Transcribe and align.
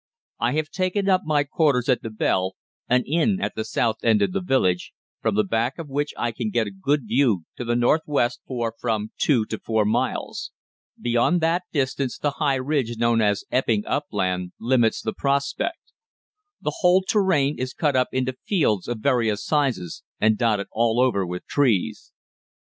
I 0.39 0.53
have 0.53 0.71
taken 0.71 1.07
up 1.07 1.21
my 1.25 1.43
quarters 1.43 1.87
at 1.87 2.01
the 2.01 2.09
Bell, 2.09 2.55
an 2.89 3.03
inn 3.03 3.39
at 3.39 3.53
the 3.53 3.63
south 3.63 3.97
end 4.03 4.23
of 4.23 4.31
the 4.31 4.41
village, 4.41 4.93
from 5.21 5.35
the 5.35 5.43
back 5.43 5.77
of 5.77 5.89
which 5.91 6.11
I 6.17 6.31
can 6.31 6.49
get 6.49 6.65
a 6.65 6.71
good 6.71 7.01
view 7.05 7.43
to 7.57 7.63
the 7.63 7.75
north 7.75 8.01
west 8.07 8.41
for 8.47 8.73
from 8.79 9.11
two 9.19 9.45
to 9.45 9.59
four 9.59 9.85
miles. 9.85 10.49
Beyond 10.99 11.39
that 11.41 11.65
distance 11.71 12.17
the 12.17 12.31
high 12.31 12.55
ridge 12.55 12.97
known 12.97 13.21
as 13.21 13.45
Epping 13.51 13.85
Upland 13.85 14.53
limits 14.59 15.03
the 15.03 15.13
prospect. 15.13 15.91
The 16.59 16.77
whole 16.79 17.03
terrain 17.03 17.59
is 17.59 17.75
cut 17.75 17.95
up 17.95 18.07
into 18.11 18.33
fields 18.43 18.87
of 18.87 19.01
various 19.01 19.45
sizes 19.45 20.01
and 20.19 20.35
dotted 20.35 20.65
all 20.71 20.99
over 20.99 21.27
with 21.27 21.45
trees. 21.45 22.11